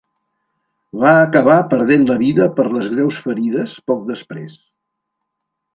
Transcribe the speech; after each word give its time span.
Va 1.03 1.11
acabar 1.25 1.57
perdent 1.75 2.07
la 2.13 2.17
vida 2.23 2.49
per 2.57 2.67
les 2.79 2.91
greus 2.95 3.23
ferides 3.27 3.79
poc 3.93 4.05
després. 4.13 4.59